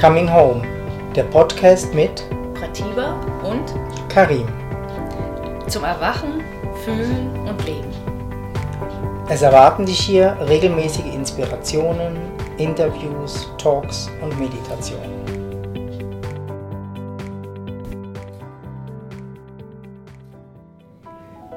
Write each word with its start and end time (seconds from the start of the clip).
Coming 0.00 0.32
Home, 0.32 0.62
der 1.16 1.24
Podcast 1.24 1.92
mit 1.92 2.24
Pratiba 2.54 3.20
und 3.42 3.74
Karim. 4.08 4.46
zum 5.66 5.82
Erwachen, 5.82 6.40
Fühlen 6.84 7.36
und 7.48 7.66
Leben. 7.66 7.88
Es 9.28 9.42
erwarten 9.42 9.86
dich 9.86 9.98
hier 9.98 10.36
regelmäßige 10.48 11.12
Inspirationen, 11.12 12.16
Interviews, 12.58 13.48
Talks 13.58 14.08
und 14.22 14.38
Meditationen. 14.38 15.10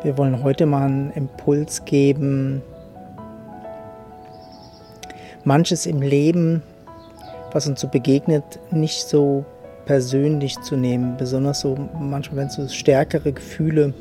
Wir 0.02 0.18
wollen 0.18 0.42
heute 0.44 0.66
mal 0.66 0.88
einen 0.88 1.12
Impuls 1.12 1.86
geben, 1.86 2.64
manches 5.44 5.86
im 5.86 6.02
Leben, 6.02 6.64
was 7.52 7.68
uns 7.68 7.82
so 7.82 7.88
begegnet, 7.88 8.60
nicht 8.72 9.08
so 9.08 9.46
persönlich 9.86 10.60
zu 10.62 10.76
nehmen, 10.76 11.18
besonders 11.18 11.62
so 11.62 11.78
manchmal, 12.00 12.42
wenn 12.42 12.48
es 12.48 12.56
so 12.56 12.68
stärkere 12.68 13.32
Gefühle 13.32 13.94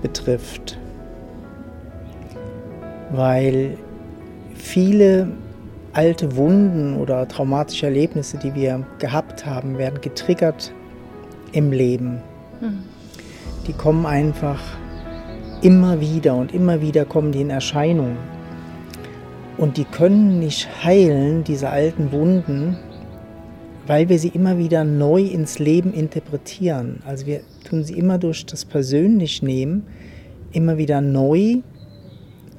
betrifft. 0.00 0.78
Weil 3.10 3.76
viele 4.54 5.28
alte 5.92 6.36
Wunden 6.36 6.96
oder 6.96 7.28
traumatische 7.28 7.86
Erlebnisse, 7.86 8.38
die 8.38 8.54
wir 8.54 8.86
gehabt 8.98 9.44
haben, 9.44 9.76
werden 9.78 10.00
getriggert 10.00 10.72
im 11.52 11.70
Leben. 11.72 12.22
Hm. 12.60 12.84
Die 13.66 13.72
kommen 13.72 14.06
einfach 14.06 14.60
immer 15.60 16.00
wieder 16.00 16.34
und 16.34 16.52
immer 16.52 16.80
wieder 16.80 17.04
kommen 17.04 17.32
die 17.32 17.42
in 17.42 17.50
Erscheinung. 17.50 18.16
Und 19.62 19.76
die 19.76 19.84
können 19.84 20.40
nicht 20.40 20.68
heilen, 20.82 21.44
diese 21.44 21.70
alten 21.70 22.10
Wunden, 22.10 22.76
weil 23.86 24.08
wir 24.08 24.18
sie 24.18 24.30
immer 24.30 24.58
wieder 24.58 24.82
neu 24.82 25.22
ins 25.22 25.60
Leben 25.60 25.94
interpretieren. 25.94 27.00
Also 27.06 27.26
wir 27.26 27.42
tun 27.62 27.84
sie 27.84 27.96
immer 27.96 28.18
durch 28.18 28.44
das 28.44 28.64
persönlich 28.64 29.40
nehmen, 29.40 29.86
immer 30.50 30.78
wieder 30.78 31.00
neu 31.00 31.60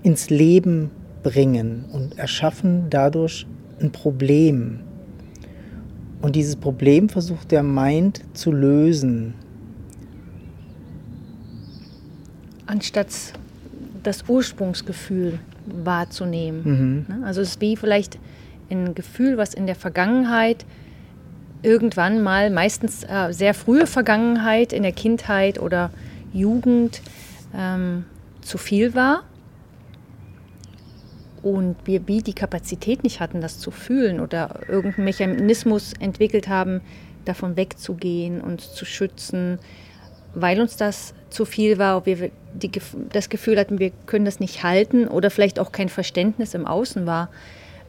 ins 0.01 0.29
Leben 0.29 0.91
bringen 1.23 1.83
und 1.91 2.17
erschaffen 2.17 2.85
dadurch 2.89 3.47
ein 3.81 3.91
Problem. 3.91 4.79
Und 6.21 6.37
dieses 6.37 6.55
Problem 6.55 7.09
versucht 7.09 7.51
der 7.51 7.63
Mind 7.63 8.21
zu 8.31 8.49
lösen. 8.53 9.33
Anstatt 12.65 13.09
das 14.03 14.23
Ursprungsgefühl 14.29 15.39
wahrzunehmen. 15.65 16.61
Mhm. 16.63 17.05
Ne? 17.07 17.25
Also 17.25 17.41
es 17.41 17.49
ist 17.49 17.61
wie 17.61 17.75
vielleicht 17.75 18.19
ein 18.69 18.95
Gefühl, 18.95 19.37
was 19.37 19.53
in 19.53 19.65
der 19.65 19.75
Vergangenheit 19.75 20.65
irgendwann 21.61 22.21
mal, 22.21 22.49
meistens 22.49 23.03
äh, 23.03 23.31
sehr 23.31 23.53
frühe 23.53 23.87
Vergangenheit, 23.87 24.73
in 24.73 24.83
der 24.83 24.91
Kindheit 24.91 25.59
oder 25.59 25.91
Jugend 26.33 27.01
ähm, 27.55 28.05
zu 28.41 28.57
viel 28.57 28.95
war 28.95 29.23
und 31.43 31.75
wir 31.85 32.07
wie 32.07 32.21
die 32.21 32.33
Kapazität 32.33 33.03
nicht 33.03 33.19
hatten, 33.19 33.41
das 33.41 33.59
zu 33.59 33.69
fühlen 33.69 34.19
oder 34.19 34.61
irgendeinen 34.67 35.05
Mechanismus 35.05 35.93
entwickelt 35.99 36.47
haben, 36.47 36.81
davon 37.25 37.55
wegzugehen, 37.55 38.41
uns 38.41 38.73
zu 38.73 38.85
schützen, 38.85 39.59
weil 40.35 40.59
uns 40.59 40.77
das 40.77 41.13
zu 41.29 41.45
viel 41.45 41.77
war, 41.77 41.97
ob 41.97 42.05
wir 42.05 42.31
die, 42.53 42.71
das 43.11 43.29
Gefühl 43.29 43.59
hatten, 43.59 43.79
wir 43.79 43.91
können 44.05 44.25
das 44.25 44.39
nicht 44.39 44.63
halten 44.63 45.07
oder 45.07 45.29
vielleicht 45.29 45.59
auch 45.59 45.71
kein 45.71 45.89
Verständnis 45.89 46.53
im 46.53 46.65
Außen 46.65 47.05
war 47.05 47.29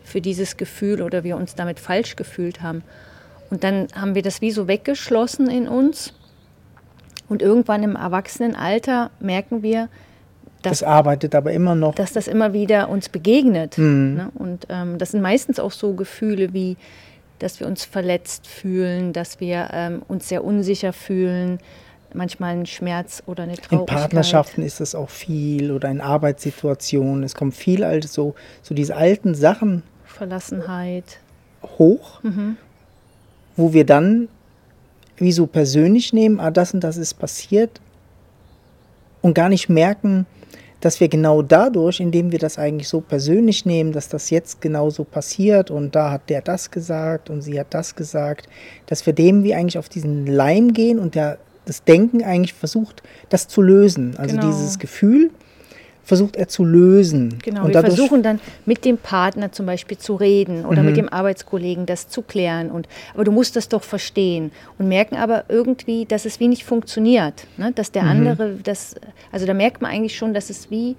für 0.02 0.20
dieses 0.20 0.56
Gefühl 0.56 1.02
oder 1.02 1.24
wir 1.24 1.36
uns 1.36 1.54
damit 1.54 1.80
falsch 1.80 2.16
gefühlt 2.16 2.62
haben. 2.62 2.82
Und 3.50 3.64
dann 3.64 3.88
haben 3.94 4.14
wir 4.14 4.22
das 4.22 4.40
wie 4.40 4.50
so 4.50 4.68
weggeschlossen 4.68 5.48
in 5.48 5.68
uns. 5.68 6.14
Und 7.28 7.40
irgendwann 7.40 7.82
im 7.82 7.96
Erwachsenenalter 7.96 9.10
merken 9.20 9.62
wir, 9.62 9.88
dass, 10.62 10.80
Das 10.80 10.88
arbeitet 10.88 11.34
aber 11.34 11.52
immer 11.52 11.74
noch. 11.74 11.94
dass 11.94 12.12
das 12.12 12.26
immer 12.26 12.52
wieder 12.52 12.88
uns 12.88 13.08
begegnet. 13.08 13.76
Mhm. 13.78 14.14
Ne? 14.14 14.30
Und 14.34 14.66
ähm, 14.70 14.98
das 14.98 15.10
sind 15.10 15.20
meistens 15.20 15.58
auch 15.58 15.72
so 15.72 15.94
Gefühle 15.94 16.52
wie, 16.52 16.76
dass 17.38 17.60
wir 17.60 17.66
uns 17.66 17.84
verletzt 17.84 18.46
fühlen, 18.46 19.12
dass 19.12 19.40
wir 19.40 19.68
ähm, 19.72 20.02
uns 20.08 20.28
sehr 20.28 20.44
unsicher 20.44 20.92
fühlen, 20.92 21.58
manchmal 22.14 22.56
ein 22.56 22.66
Schmerz 22.66 23.22
oder 23.26 23.44
eine 23.44 23.54
In 23.54 23.60
Traurigkeit. 23.60 23.98
Partnerschaften 23.98 24.62
ist 24.62 24.80
das 24.80 24.94
auch 24.94 25.10
viel 25.10 25.70
oder 25.70 25.90
in 25.90 26.00
Arbeitssituationen. 26.00 27.22
Es 27.22 27.34
kommen 27.34 27.52
viel 27.52 27.84
alte, 27.84 28.08
so, 28.08 28.34
so 28.62 28.74
diese 28.74 28.96
alten 28.96 29.34
Sachen 29.34 29.82
Verlassenheit. 30.04 31.18
hoch, 31.78 32.22
Mhm. 32.22 32.56
wo 33.56 33.72
wir 33.72 33.84
dann 33.84 34.28
wie 35.16 35.32
so 35.32 35.46
persönlich 35.46 36.12
nehmen, 36.12 36.40
ah, 36.40 36.50
das 36.50 36.74
und 36.74 36.80
das 36.82 36.96
ist 36.96 37.14
passiert 37.14 37.80
und 39.22 39.34
gar 39.34 39.48
nicht 39.48 39.68
merken, 39.68 40.26
dass 40.80 41.00
wir 41.00 41.08
genau 41.08 41.40
dadurch, 41.40 42.00
indem 42.00 42.30
wir 42.30 42.38
das 42.38 42.58
eigentlich 42.58 42.88
so 42.88 43.00
persönlich 43.00 43.64
nehmen, 43.64 43.92
dass 43.92 44.08
das 44.08 44.28
jetzt 44.28 44.60
genau 44.60 44.90
so 44.90 45.04
passiert 45.04 45.70
und 45.70 45.94
da 45.94 46.10
hat 46.10 46.28
der 46.28 46.42
das 46.42 46.70
gesagt 46.70 47.30
und 47.30 47.40
sie 47.40 47.58
hat 47.58 47.68
das 47.72 47.94
gesagt, 47.94 48.48
dass 48.86 49.06
wir 49.06 49.14
dem 49.14 49.44
wie 49.44 49.54
eigentlich 49.54 49.78
auf 49.78 49.88
diesen 49.88 50.26
Leim 50.26 50.74
gehen 50.74 50.98
und 50.98 51.14
der, 51.14 51.38
das 51.66 51.84
Denken 51.84 52.22
eigentlich 52.22 52.54
versucht, 52.54 53.02
das 53.28 53.48
zu 53.48 53.62
lösen. 53.62 54.14
Also 54.18 54.36
Genau. 54.36 54.46
dieses 54.46 54.78
Gefühl 54.78 55.30
versucht 56.02 56.36
er 56.36 56.48
zu 56.48 56.64
lösen. 56.64 57.38
Genau, 57.42 57.64
und 57.64 57.72
wir 57.72 57.80
versuchen 57.80 58.22
dann 58.22 58.38
mit 58.66 58.84
dem 58.84 58.98
Partner 58.98 59.52
zum 59.52 59.64
Beispiel 59.64 59.96
zu 59.96 60.16
reden 60.16 60.66
oder 60.66 60.82
Mhm. 60.82 60.86
mit 60.88 60.96
dem 60.98 61.08
Arbeitskollegen 61.08 61.86
das 61.86 62.08
zu 62.08 62.20
klären. 62.20 62.70
Und, 62.70 62.88
aber 63.14 63.24
du 63.24 63.32
musst 63.32 63.56
das 63.56 63.70
doch 63.70 63.82
verstehen. 63.82 64.52
Und 64.78 64.88
merken 64.88 65.16
aber 65.16 65.44
irgendwie, 65.48 66.04
dass 66.04 66.26
es 66.26 66.40
wie 66.40 66.48
nicht 66.48 66.64
funktioniert. 66.64 67.46
Ne? 67.56 67.72
Dass 67.74 67.90
der 67.90 68.02
Mhm. 68.02 68.08
andere, 68.10 68.54
das, 68.62 68.96
also 69.32 69.46
da 69.46 69.54
merkt 69.54 69.80
man 69.80 69.90
eigentlich 69.92 70.14
schon, 70.16 70.34
dass 70.34 70.50
es 70.50 70.70
wie 70.70 70.94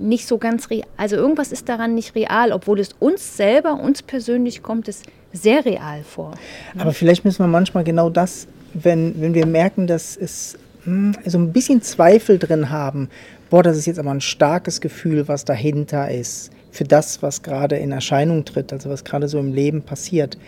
nicht 0.00 0.28
so 0.28 0.38
ganz 0.38 0.70
real, 0.70 0.86
also 0.96 1.16
irgendwas 1.16 1.50
ist 1.50 1.68
daran 1.68 1.96
nicht 1.96 2.14
real, 2.14 2.52
obwohl 2.52 2.78
es 2.78 2.90
uns 3.00 3.36
selber, 3.36 3.74
uns 3.74 4.02
persönlich 4.02 4.62
kommt 4.62 4.86
es 4.86 5.02
sehr 5.32 5.64
real 5.64 6.04
vor. 6.04 6.30
Aber 6.78 6.92
vielleicht 6.92 7.24
müssen 7.24 7.40
wir 7.42 7.48
manchmal 7.48 7.82
genau 7.82 8.08
das, 8.08 8.46
wenn, 8.74 9.20
wenn 9.20 9.34
wir 9.34 9.46
merken, 9.46 9.86
dass 9.86 10.16
es 10.16 10.58
hm, 10.84 11.14
so 11.24 11.38
ein 11.38 11.52
bisschen 11.52 11.82
Zweifel 11.82 12.38
drin 12.38 12.70
haben, 12.70 13.08
boah, 13.50 13.62
das 13.62 13.76
ist 13.76 13.86
jetzt 13.86 13.98
aber 13.98 14.10
ein 14.10 14.20
starkes 14.20 14.80
Gefühl, 14.80 15.28
was 15.28 15.44
dahinter 15.44 16.10
ist, 16.10 16.50
für 16.70 16.84
das, 16.84 17.22
was 17.22 17.42
gerade 17.42 17.76
in 17.76 17.92
Erscheinung 17.92 18.44
tritt, 18.44 18.72
also 18.72 18.90
was 18.90 19.04
gerade 19.04 19.28
so 19.28 19.38
im 19.38 19.52
Leben 19.52 19.82
passiert. 19.82 20.38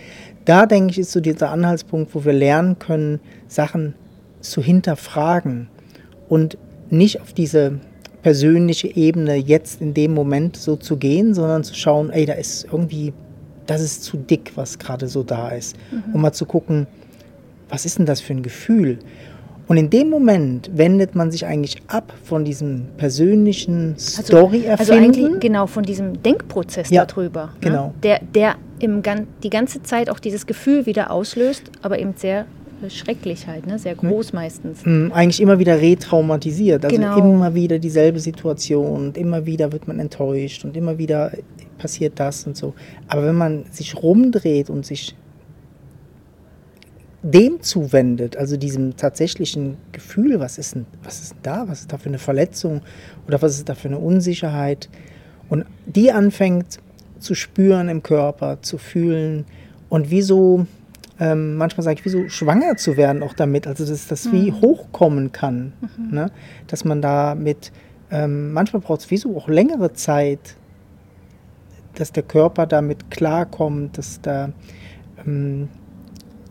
Da 0.45 0.67
denke 0.67 0.93
ich, 0.93 0.99
ist 0.99 1.13
so 1.13 1.21
dieser 1.21 1.51
Anhaltspunkt, 1.51 2.15
wo 2.15 2.25
wir 2.25 2.33
lernen 2.33 2.79
können, 2.79 3.21
Sachen 3.49 3.95
zu 4.41 4.63
hinterfragen 4.63 5.69
und 6.29 6.57
nicht 6.91 7.21
auf 7.21 7.33
diese 7.33 7.81
persönliche 8.23 8.95
Ebene 8.95 9.37
jetzt 9.37 9.81
in 9.81 9.95
dem 9.95 10.13
Moment 10.13 10.57
so 10.57 10.77
zu 10.77 10.97
gehen, 10.97 11.35
sondern 11.35 11.65
zu 11.65 11.75
schauen, 11.75 12.11
ey, 12.11 12.27
da 12.27 12.35
ist 12.35 12.67
irgendwie, 12.71 13.13
das 13.67 13.81
ist 13.81 14.05
zu 14.05 14.17
dick, 14.17 14.53
was 14.57 14.79
gerade 14.79 15.09
so 15.09 15.23
da 15.23 15.51
ist. 15.51 15.77
Um 16.13 16.21
mal 16.21 16.33
zu 16.33 16.45
gucken, 16.45 16.87
was 17.71 17.87
ist 17.87 17.99
denn 17.99 18.07
das 18.07 18.21
für 18.21 18.33
ein 18.35 18.43
Gefühl? 18.43 18.99
Und 19.69 19.77
in 19.77 19.89
dem 19.89 20.11
Moment 20.11 20.69
wendet 20.75 21.15
man 21.15 21.31
sich 21.31 21.47
eigentlich 21.47 21.81
ab 21.87 22.13
von 22.25 22.45
diesem 22.45 22.87
persönlichen 22.97 23.95
Story 23.99 24.67
Also 24.69 24.93
erfinden. 24.93 25.05
eigentlich 25.25 25.41
genau 25.41 25.67
von 25.69 25.85
diesem 25.85 26.21
Denkprozess 26.23 26.91
Ja, 26.91 27.05
darüber. 27.07 27.51
genau. 27.61 27.87
Ne? 27.89 27.95
Der, 28.03 28.21
der 28.35 28.55
im, 28.81 29.03
gan- 29.03 29.29
die 29.45 29.51
ganze 29.51 29.81
Zeit 29.85 30.11
auch 30.11 30.19
dieses 30.19 30.47
Gefühl 30.47 30.87
wieder 30.87 31.13
auslöst, 31.13 31.71
aber 31.83 32.01
eben 32.01 32.15
sehr 32.17 32.47
äh, 32.85 32.91
schrecklich 32.91 33.47
halt, 33.47 33.67
ne? 33.69 33.79
sehr 33.79 33.95
groß 33.95 34.33
meistens. 34.33 34.81
Mm, 34.85 35.13
eigentlich 35.13 35.41
immer 35.41 35.61
wieder 35.61 35.81
retraumatisiert. 35.81 36.85
Also 36.85 36.97
Genau. 36.97 37.17
immer 37.19 37.55
wieder 37.55 37.79
dieselbe 37.79 38.19
Situation 38.19 39.07
und 39.07 39.17
immer 39.17 39.47
wieder 39.47 39.71
wird 39.71 39.87
man 39.87 40.01
enttäuscht 40.01 40.65
und 40.65 40.77
immer 40.77 40.99
wieder 40.99 41.31
passiert 41.79 42.15
das 42.19 42.45
und 42.45 42.57
so. 42.57 42.75
Aber 43.07 43.25
wenn 43.25 43.37
man 43.37 43.67
sich 43.71 43.95
rumdreht 44.03 44.69
und 44.69 44.85
sich 44.85 45.15
dem 47.23 47.61
zuwendet, 47.61 48.37
also 48.37 48.57
diesem 48.57 48.97
tatsächlichen 48.97 49.77
Gefühl, 49.93 50.41
was 50.41 50.59
ist 50.59 50.75
denn, 50.75 50.87
was 51.03 51.21
ist 51.21 51.33
denn 51.33 51.41
da, 51.43 51.69
was 51.69 51.81
ist 51.81 51.93
da 51.93 51.99
für 51.99 52.09
eine 52.09 52.19
Verletzung 52.19 52.81
oder 53.27 53.43
was 53.43 53.57
ist 53.57 53.69
da 53.69 53.75
für 53.75 53.89
eine 53.89 53.99
Unsicherheit? 53.99 54.89
Und 55.49 55.67
die 55.85 56.13
anfängt 56.13 56.79
zu 57.19 57.35
spüren 57.35 57.89
im 57.89 58.03
Körper, 58.03 58.63
zu 58.63 58.79
fühlen 58.79 59.45
und 59.91 60.11
wie 60.11 60.23
so, 60.23 60.67
ähm, 61.19 61.57
manchmal 61.57 61.85
sage 61.85 61.99
ich, 61.99 62.05
wie 62.07 62.11
so 62.11 62.29
schwanger 62.29 62.77
zu 62.77 62.97
werden 62.97 63.23
auch 63.23 63.35
damit, 63.35 63.67
also 63.67 63.85
dass 63.85 64.07
das 64.07 64.33
wie 64.33 64.53
hochkommen 64.53 65.33
kann, 65.33 65.75
ne? 66.11 66.31
dass 66.69 66.85
man 66.85 67.03
da 67.03 67.35
mit, 67.35 67.73
ähm, 68.11 68.53
manchmal 68.53 68.81
braucht 68.81 69.01
es 69.01 69.11
wie 69.11 69.19
so 69.19 69.37
auch 69.37 69.49
längere 69.49 69.93
Zeit, 69.93 70.57
dass 71.97 72.13
der 72.13 72.23
Körper 72.23 72.67
damit 72.67 73.11
klarkommt, 73.11 73.99
dass 73.99 74.21
da 74.23 74.53
ähm, 75.27 75.69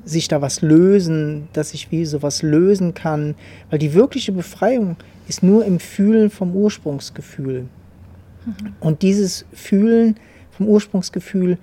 sich 0.09 0.27
da 0.27 0.41
was 0.41 0.61
lösen, 0.61 1.47
dass 1.53 1.73
ich 1.73 1.91
wie 1.91 2.05
sowas 2.05 2.41
lösen 2.41 2.93
kann, 2.93 3.35
weil 3.69 3.79
die 3.79 3.93
wirkliche 3.93 4.31
Befreiung 4.31 4.97
ist 5.27 5.43
nur 5.43 5.65
im 5.65 5.79
Fühlen 5.79 6.29
vom 6.29 6.55
Ursprungsgefühl. 6.55 7.67
Und 8.79 9.01
dieses 9.01 9.45
Fühlen 9.53 10.15
vom 10.51 10.67
Ursprungsgefühl 10.67 11.57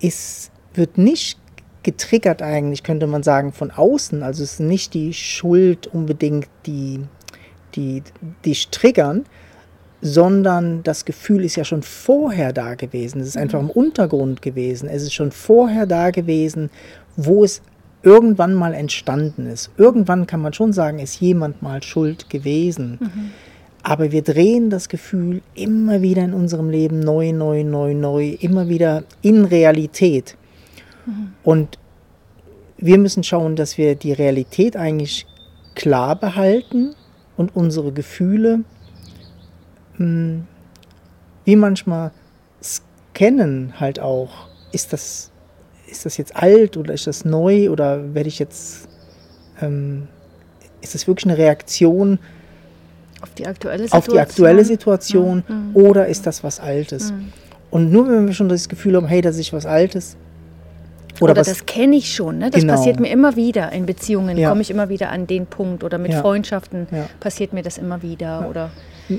ist 0.00 0.50
wird 0.74 0.98
nicht 0.98 1.38
getriggert 1.84 2.42
eigentlich, 2.42 2.82
könnte 2.82 3.06
man 3.06 3.22
sagen, 3.22 3.52
von 3.52 3.70
außen. 3.70 4.22
Also 4.22 4.42
es 4.42 4.54
ist 4.54 4.60
nicht 4.60 4.94
die 4.94 5.12
Schuld 5.12 5.86
unbedingt, 5.86 6.48
die, 6.66 7.00
die 7.74 8.02
dich 8.44 8.68
triggern, 8.68 9.24
sondern 10.06 10.82
das 10.82 11.06
Gefühl 11.06 11.46
ist 11.46 11.56
ja 11.56 11.64
schon 11.64 11.82
vorher 11.82 12.52
da 12.52 12.74
gewesen. 12.74 13.22
Es 13.22 13.28
ist 13.28 13.38
einfach 13.38 13.58
im 13.58 13.70
Untergrund 13.70 14.42
gewesen. 14.42 14.86
Es 14.86 15.02
ist 15.02 15.14
schon 15.14 15.30
vorher 15.32 15.86
da 15.86 16.10
gewesen, 16.10 16.68
wo 17.16 17.42
es 17.42 17.62
irgendwann 18.02 18.52
mal 18.52 18.74
entstanden 18.74 19.46
ist. 19.46 19.70
Irgendwann 19.78 20.26
kann 20.26 20.42
man 20.42 20.52
schon 20.52 20.74
sagen, 20.74 20.98
ist 20.98 21.22
jemand 21.22 21.62
mal 21.62 21.82
schuld 21.82 22.28
gewesen. 22.28 22.98
Mhm. 23.00 23.30
Aber 23.82 24.12
wir 24.12 24.20
drehen 24.20 24.68
das 24.68 24.90
Gefühl 24.90 25.40
immer 25.54 26.02
wieder 26.02 26.22
in 26.22 26.34
unserem 26.34 26.68
Leben 26.68 27.00
neu, 27.00 27.32
neu, 27.32 27.64
neu, 27.64 27.94
neu, 27.94 28.36
immer 28.40 28.68
wieder 28.68 29.04
in 29.22 29.46
Realität. 29.46 30.36
Mhm. 31.06 31.32
Und 31.42 31.78
wir 32.76 32.98
müssen 32.98 33.24
schauen, 33.24 33.56
dass 33.56 33.78
wir 33.78 33.94
die 33.94 34.12
Realität 34.12 34.76
eigentlich 34.76 35.26
klar 35.74 36.14
behalten 36.14 36.94
und 37.38 37.56
unsere 37.56 37.90
Gefühle 37.90 38.64
wie 39.98 41.56
manchmal 41.56 42.10
scannen 42.62 43.74
halt 43.78 44.00
auch. 44.00 44.48
Ist 44.72 44.92
das, 44.92 45.30
ist 45.86 46.04
das 46.04 46.16
jetzt 46.16 46.34
alt 46.36 46.76
oder 46.76 46.94
ist 46.94 47.06
das 47.06 47.24
neu 47.24 47.70
oder 47.70 48.14
werde 48.14 48.28
ich 48.28 48.38
jetzt, 48.38 48.88
ähm, 49.60 50.08
ist 50.80 50.94
das 50.94 51.06
wirklich 51.06 51.26
eine 51.26 51.38
Reaktion 51.38 52.18
auf 53.20 53.30
die 53.34 53.46
aktuelle 53.46 53.84
Situation, 53.84 53.98
auf 53.98 54.06
die 54.06 54.20
aktuelle 54.20 54.64
Situation 54.64 55.44
mhm. 55.46 55.70
oder 55.74 56.08
ist 56.08 56.26
das 56.26 56.44
was 56.44 56.60
Altes? 56.60 57.12
Mhm. 57.12 57.32
Und 57.70 57.90
nur 57.90 58.08
wenn 58.08 58.26
wir 58.26 58.34
schon 58.34 58.48
das 58.48 58.68
Gefühl 58.68 58.96
haben, 58.96 59.06
hey, 59.06 59.20
das 59.20 59.38
ist 59.38 59.52
was 59.52 59.66
Altes, 59.66 60.16
oder, 61.20 61.32
oder 61.32 61.42
das 61.42 61.66
kenne 61.66 61.96
ich 61.96 62.14
schon. 62.14 62.38
Ne? 62.38 62.50
Das 62.50 62.60
genau. 62.60 62.74
passiert 62.74 63.00
mir 63.00 63.08
immer 63.08 63.36
wieder. 63.36 63.72
In 63.72 63.86
Beziehungen 63.86 64.36
ja. 64.36 64.48
komme 64.48 64.62
ich 64.62 64.70
immer 64.70 64.88
wieder 64.88 65.10
an 65.10 65.26
den 65.26 65.46
Punkt. 65.46 65.84
Oder 65.84 65.98
mit 65.98 66.12
ja. 66.12 66.20
Freundschaften 66.20 66.86
ja. 66.90 67.06
passiert 67.20 67.52
mir 67.52 67.62
das 67.62 67.78
immer 67.78 68.02
wieder. 68.02 68.48
Oder 68.48 68.70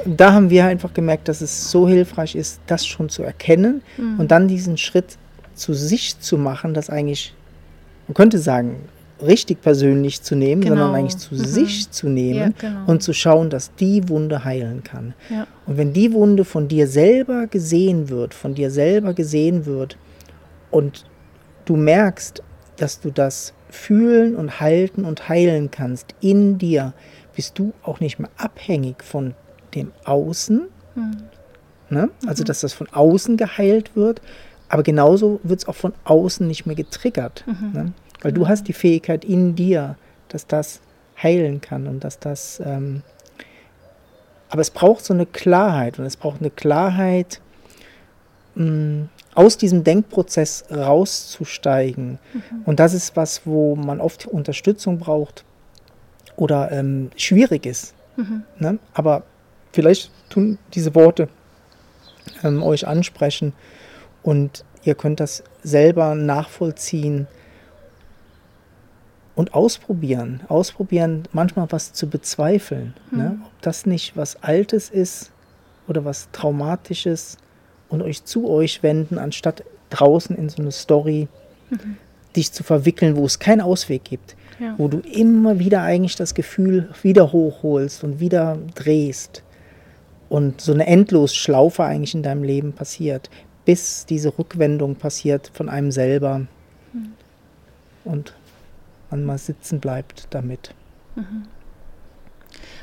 da 0.06 0.34
haben 0.34 0.50
wir 0.50 0.66
einfach 0.66 0.94
gemerkt, 0.94 1.28
dass 1.28 1.42
es 1.42 1.70
so 1.70 1.88
hilfreich 1.88 2.36
ist, 2.36 2.60
das 2.68 2.86
schon 2.86 3.10
zu 3.10 3.24
erkennen 3.24 3.82
mhm. 3.98 4.20
und 4.20 4.32
dann 4.32 4.48
diesen 4.48 4.78
Schritt 4.78 5.18
zu 5.54 5.74
sich 5.74 6.20
zu 6.20 6.38
machen, 6.38 6.74
das 6.74 6.90
eigentlich, 6.90 7.34
man 8.08 8.16
könnte 8.16 8.40
sagen, 8.40 8.78
richtig 9.22 9.62
persönlich 9.62 10.22
zu 10.22 10.36
nehmen, 10.36 10.62
genau. 10.62 10.76
sondern 10.76 10.96
eigentlich 10.96 11.18
zu 11.18 11.36
mhm. 11.36 11.46
sich 11.46 11.92
zu 11.92 12.10
nehmen 12.10 12.54
genau. 12.58 12.80
und 12.88 13.02
zu 13.02 13.14
schauen, 13.14 13.50
dass 13.50 13.74
die 13.76 14.10
Wunde 14.10 14.44
heilen 14.44 14.84
kann. 14.84 15.14
Und 15.66 15.78
wenn 15.78 15.94
die 15.94 16.12
Wunde 16.14 16.44
von 16.44 16.68
dir 16.68 16.88
selber 16.88 17.48
gesehen 17.48 18.10
wird, 18.10 18.34
von 18.34 18.56
dir 18.56 18.72
selber 18.72 19.14
gesehen 19.14 19.66
wird 19.66 19.98
und 20.70 21.06
du 21.66 21.76
merkst, 21.76 22.42
dass 22.78 23.00
du 23.00 23.12
das 23.12 23.54
fühlen 23.70 24.36
und 24.36 24.60
halten 24.60 25.06
und 25.06 25.28
heilen 25.30 25.72
kannst 25.72 26.16
in 26.22 26.58
dir, 26.58 26.94
bist 27.36 27.60
du 27.60 27.74
auch 27.84 28.00
nicht 28.00 28.20
mehr 28.20 28.30
abhängig 28.38 29.04
von 29.04 29.34
dem 29.74 29.92
Außen. 30.06 30.68
Mhm. 30.96 31.18
Ne? 31.90 32.10
Also, 32.26 32.44
mhm. 32.44 32.46
dass 32.46 32.62
das 32.62 32.74
von 32.74 32.88
außen 32.92 33.38
geheilt 33.38 33.96
wird, 33.96 34.22
aber 34.70 34.84
genauso 34.84 35.40
wird 35.44 35.62
es 35.62 35.68
auch 35.68 35.76
von 35.76 35.94
außen 36.06 36.48
nicht 36.48 36.66
mehr 36.66 36.76
getriggert. 36.76 37.44
Mhm. 37.46 37.72
Ne? 37.74 37.94
Weil 38.22 38.32
du 38.32 38.48
hast 38.48 38.68
die 38.68 38.74
Fähigkeit 38.74 39.24
in 39.24 39.56
dir, 39.56 39.98
dass 40.30 40.48
das 40.48 40.82
heilen 41.22 41.62
kann 41.62 41.88
und 41.88 42.04
dass 42.04 42.20
das. 42.20 42.62
Ähm, 42.66 43.04
aber 44.50 44.62
es 44.62 44.72
braucht 44.72 45.04
so 45.04 45.14
eine 45.14 45.26
Klarheit 45.26 46.00
und 46.00 46.06
es 46.06 46.18
braucht 46.18 46.40
eine 46.40 46.50
Klarheit, 46.50 47.42
mh, 48.56 48.66
mm, 48.66 49.10
aus 49.36 49.58
diesem 49.58 49.84
Denkprozess 49.84 50.66
rauszusteigen. 50.72 52.20
Mhm. 52.34 52.62
Und 52.66 52.80
das 52.80 52.94
ist 52.94 53.16
was, 53.16 53.46
wo 53.46 53.76
man 53.76 54.00
oft 54.00 54.26
Unterstützung 54.26 54.98
braucht 54.98 55.44
oder 56.38 56.72
ähm, 56.72 57.12
schwierig 57.16 57.66
ist. 57.66 57.94
Mhm. 58.16 58.44
Ne? 58.58 58.80
Aber 58.94 59.24
vielleicht 59.74 60.12
tun 60.30 60.58
diese 60.74 60.96
Worte 60.96 61.28
ähm, 62.44 62.64
euch 62.64 62.88
ansprechen 62.88 63.54
und 64.24 64.64
ihr 64.84 64.96
könnt 64.96 65.20
das 65.20 65.44
selber 65.64 66.16
nachvollziehen 66.16 67.28
und 69.36 69.54
ausprobieren. 69.54 70.42
Ausprobieren, 70.48 71.24
manchmal 71.34 71.72
was 71.72 71.92
zu 71.92 72.10
bezweifeln. 72.10 72.94
Ne? 73.12 73.18
Mhm. 73.18 73.24
Ne? 73.24 73.40
Ob 73.46 73.62
das 73.62 73.86
nicht 73.86 74.16
was 74.16 74.42
Altes 74.42 74.90
ist 74.90 75.32
oder 75.88 76.06
was 76.06 76.30
Traumatisches 76.32 77.38
und 77.90 78.02
euch 78.02 78.24
zu 78.24 78.50
euch 78.50 78.84
wenden, 78.84 79.18
anstatt 79.18 79.64
draußen 79.90 80.36
in 80.36 80.50
so 80.50 80.62
eine 80.62 80.72
Story 80.72 81.28
mhm. 81.70 81.98
dich 82.36 82.52
zu 82.52 82.64
verwickeln, 82.64 83.16
wo 83.16 83.26
es 83.26 83.40
keinen 83.40 83.62
Ausweg 83.62 84.04
gibt. 84.04 84.36
Ja. 84.60 84.76
Wo 84.78 84.88
du 84.88 85.00
immer 85.00 85.60
wieder 85.60 85.82
eigentlich 85.82 86.16
das 86.16 86.34
Gefühl 86.34 86.90
wieder 87.02 87.34
hochholst 87.34 88.04
und 88.04 88.20
wieder 88.22 88.58
drehst. 88.74 89.44
Und 90.30 90.62
so 90.62 90.74
eine 90.74 90.88
Endlosschlaufe 90.88 91.84
eigentlich 91.84 92.16
in 92.16 92.24
deinem 92.24 92.44
Leben 92.44 92.72
passiert, 92.74 93.30
bis 93.66 94.06
diese 94.06 94.38
Rückwendung 94.38 94.96
passiert 94.96 95.52
von 95.54 95.68
einem 95.70 95.92
selber. 95.92 96.40
Mhm. 96.94 97.12
Und 98.06 98.34
man 99.12 99.26
mal 99.26 99.38
sitzen 99.38 99.80
bleibt 99.80 100.28
damit. 100.30 100.74
Mhm. 101.16 101.44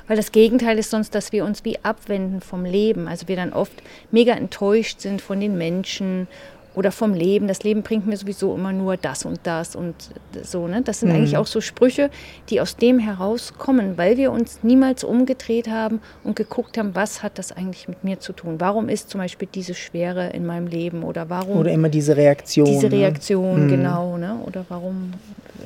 Weil 0.08 0.16
das 0.16 0.32
Gegenteil 0.32 0.78
ist 0.78 0.90
sonst, 0.90 1.14
dass 1.14 1.32
wir 1.32 1.44
uns 1.44 1.64
wie 1.64 1.78
abwenden 1.82 2.40
vom 2.40 2.64
Leben. 2.64 3.08
Also 3.08 3.28
wir 3.28 3.36
dann 3.36 3.52
oft 3.52 3.72
mega 4.10 4.34
enttäuscht 4.34 5.00
sind 5.00 5.20
von 5.20 5.40
den 5.40 5.56
Menschen 5.56 6.28
oder 6.74 6.90
vom 6.92 7.14
Leben. 7.14 7.48
Das 7.48 7.62
Leben 7.62 7.82
bringt 7.82 8.06
mir 8.06 8.16
sowieso 8.16 8.54
immer 8.54 8.72
nur 8.72 8.96
das 8.96 9.24
und 9.24 9.40
das 9.42 9.76
und 9.76 9.94
so. 10.42 10.68
Ne? 10.68 10.82
Das 10.82 11.00
sind 11.00 11.10
mhm. 11.10 11.16
eigentlich 11.16 11.36
auch 11.36 11.46
so 11.46 11.60
Sprüche, 11.60 12.10
die 12.48 12.60
aus 12.60 12.76
dem 12.76 12.98
herauskommen, 12.98 13.98
weil 13.98 14.16
wir 14.16 14.32
uns 14.32 14.60
niemals 14.62 15.04
umgedreht 15.04 15.68
haben 15.68 16.00
und 16.24 16.36
geguckt 16.36 16.78
haben, 16.78 16.94
was 16.94 17.22
hat 17.22 17.38
das 17.38 17.52
eigentlich 17.52 17.88
mit 17.88 18.04
mir 18.04 18.20
zu 18.20 18.32
tun? 18.32 18.56
Warum 18.58 18.88
ist 18.88 19.10
zum 19.10 19.20
Beispiel 19.20 19.48
diese 19.52 19.74
Schwere 19.74 20.30
in 20.30 20.46
meinem 20.46 20.66
Leben 20.66 21.02
oder 21.02 21.28
warum? 21.28 21.58
Oder 21.58 21.72
immer 21.72 21.88
diese 21.88 22.16
Reaktion. 22.16 22.66
Diese 22.66 22.88
ne? 22.88 22.96
Reaktion, 22.96 23.66
ne? 23.66 23.76
genau. 23.76 24.16
Ne? 24.16 24.40
Oder 24.46 24.64
warum 24.68 25.12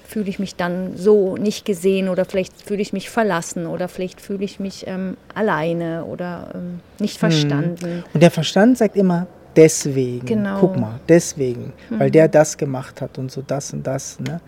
fühle 0.07 0.29
ich 0.29 0.39
mich 0.39 0.57
dann 0.57 0.97
so 0.97 1.37
nicht 1.37 1.65
gesehen 1.65 2.09
oder 2.09 2.25
vielleicht 2.25 2.63
fühle 2.63 2.81
ich 2.81 2.93
mich 2.93 3.11
verlassen 3.11 3.67
oder 3.67 3.89
vielleicht 3.89 4.21
fühle 4.21 4.45
ich 4.45 4.61
mich 4.61 4.87
ähm, 4.87 5.17
alleine 5.35 6.05
oder 6.05 6.53
ähm, 6.55 6.81
nicht 6.99 7.17
mhm. 7.17 7.21
verstanden. 7.21 8.05
Und 8.15 8.23
der 8.23 8.31
Verstand 8.31 8.79
sagt 8.79 8.97
immer, 8.97 9.27
deswegen, 9.57 10.27
genau. 10.27 10.61
guck 10.61 10.77
mal, 10.77 11.01
deswegen, 11.09 11.73
mhm. 11.91 12.01
weil 12.01 12.11
der 12.11 12.29
das 12.29 12.57
gemacht 12.57 13.01
hat 13.01 13.19
und 13.19 13.31
so 13.31 13.43
das 13.43 13.73
und 13.73 13.87
das. 13.87 14.21
Ne? 14.21 14.41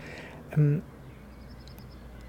Ähm, 0.56 0.82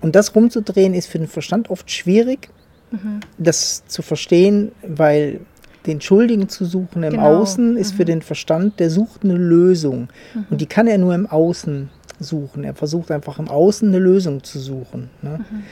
und 0.01 0.15
das 0.15 0.33
rumzudrehen 0.35 0.93
ist 0.93 1.07
für 1.07 1.19
den 1.19 1.27
Verstand 1.27 1.69
oft 1.69 1.91
schwierig, 1.91 2.49
mhm. 2.91 3.19
das 3.37 3.85
zu 3.87 4.01
verstehen, 4.01 4.71
weil 4.81 5.41
den 5.85 6.01
Schuldigen 6.01 6.49
zu 6.49 6.65
suchen 6.65 7.03
im 7.03 7.11
genau. 7.11 7.39
Außen 7.39 7.77
ist 7.77 7.93
mhm. 7.93 7.97
für 7.97 8.05
den 8.05 8.21
Verstand, 8.21 8.79
der 8.79 8.89
sucht 8.89 9.23
eine 9.23 9.35
Lösung. 9.35 10.09
Mhm. 10.33 10.45
Und 10.49 10.61
die 10.61 10.65
kann 10.65 10.87
er 10.87 10.97
nur 10.97 11.13
im 11.15 11.27
Außen 11.27 11.89
suchen. 12.19 12.63
Er 12.63 12.75
versucht 12.75 13.11
einfach 13.11 13.39
im 13.39 13.47
Außen 13.47 13.87
eine 13.87 13.99
Lösung 13.99 14.43
zu 14.43 14.59
suchen. 14.59 15.09
Ne? 15.21 15.39
Mhm. 15.39 15.63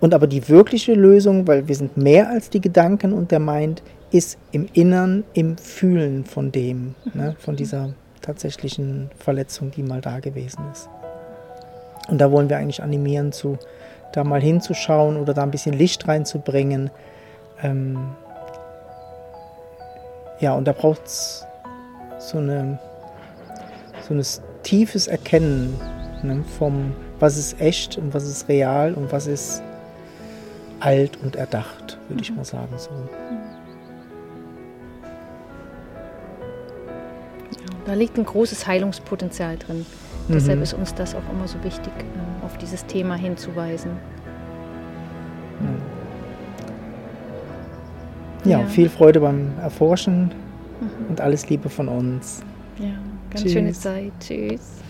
Und 0.00 0.14
aber 0.14 0.26
die 0.26 0.48
wirkliche 0.48 0.94
Lösung, 0.94 1.46
weil 1.46 1.68
wir 1.68 1.74
sind 1.74 1.96
mehr 1.96 2.28
als 2.28 2.50
die 2.50 2.60
Gedanken 2.60 3.12
und 3.12 3.30
der 3.30 3.40
Mind, 3.40 3.82
ist 4.10 4.38
im 4.52 4.68
Innern, 4.72 5.24
im 5.32 5.56
Fühlen 5.56 6.24
von 6.24 6.52
dem, 6.52 6.94
ne, 7.12 7.34
von 7.38 7.56
dieser 7.56 7.90
tatsächlichen 8.22 9.10
Verletzung, 9.18 9.70
die 9.70 9.82
mal 9.82 10.00
da 10.00 10.20
gewesen 10.20 10.62
ist. 10.72 10.88
Und 12.08 12.20
da 12.20 12.30
wollen 12.30 12.48
wir 12.48 12.58
eigentlich 12.58 12.82
animieren, 12.82 13.32
zu, 13.32 13.58
da 14.12 14.22
mal 14.22 14.40
hinzuschauen 14.40 15.16
oder 15.16 15.34
da 15.34 15.42
ein 15.42 15.50
bisschen 15.50 15.74
Licht 15.74 16.06
reinzubringen. 16.06 16.90
Ähm, 17.62 17.98
ja, 20.40 20.54
und 20.54 20.66
da 20.66 20.72
braucht 20.72 21.06
es 21.06 21.44
so 22.18 22.38
eine, 22.38 22.78
so 24.06 24.14
ein 24.14 24.22
tiefes 24.66 25.06
Erkennen 25.06 25.74
ne, 26.24 26.42
vom, 26.58 26.92
was 27.20 27.38
ist 27.38 27.60
echt 27.60 27.96
und 27.96 28.12
was 28.12 28.26
ist 28.26 28.48
real 28.48 28.94
und 28.94 29.12
was 29.12 29.28
ist 29.28 29.62
alt 30.80 31.16
und 31.22 31.36
erdacht, 31.36 31.98
würde 32.08 32.22
ich 32.22 32.30
mhm. 32.30 32.38
mal 32.38 32.44
sagen. 32.44 32.72
So. 32.76 32.90
Da 37.84 37.94
liegt 37.94 38.18
ein 38.18 38.24
großes 38.24 38.66
Heilungspotenzial 38.66 39.56
drin. 39.56 39.86
Mhm. 40.26 40.32
Deshalb 40.32 40.60
ist 40.60 40.74
uns 40.74 40.92
das 40.94 41.14
auch 41.14 41.30
immer 41.32 41.46
so 41.46 41.62
wichtig, 41.62 41.92
ähm, 41.98 42.44
auf 42.44 42.58
dieses 42.58 42.84
Thema 42.86 43.14
hinzuweisen. 43.14 43.92
Ja, 48.44 48.60
ja. 48.60 48.66
viel 48.66 48.88
Freude 48.88 49.20
beim 49.20 49.52
Erforschen 49.60 50.32
mhm. 50.80 51.10
und 51.10 51.20
alles 51.20 51.48
Liebe 51.48 51.68
von 51.68 51.86
uns. 51.86 52.42
Ja, 52.78 52.94
ganz 53.36 53.42
Tschüss. 53.42 53.52
schöne 53.52 53.72
Zeit. 53.72 54.12
Tschüss. 54.20 54.86